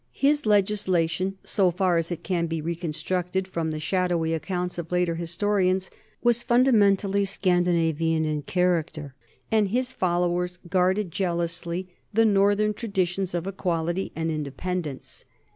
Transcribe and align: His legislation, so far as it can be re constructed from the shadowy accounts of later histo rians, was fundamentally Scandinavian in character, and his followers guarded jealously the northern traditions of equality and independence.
His 0.17 0.47
legislation, 0.47 1.37
so 1.43 1.69
far 1.69 1.97
as 1.97 2.09
it 2.11 2.23
can 2.23 2.47
be 2.47 2.59
re 2.59 2.73
constructed 2.75 3.47
from 3.47 3.69
the 3.69 3.77
shadowy 3.77 4.33
accounts 4.33 4.79
of 4.79 4.91
later 4.91 5.17
histo 5.17 5.49
rians, 5.63 5.91
was 6.23 6.41
fundamentally 6.41 7.23
Scandinavian 7.23 8.25
in 8.25 8.41
character, 8.41 9.13
and 9.51 9.67
his 9.67 9.91
followers 9.91 10.57
guarded 10.67 11.11
jealously 11.11 11.87
the 12.11 12.25
northern 12.25 12.73
traditions 12.73 13.35
of 13.35 13.45
equality 13.45 14.11
and 14.15 14.31
independence. 14.31 15.23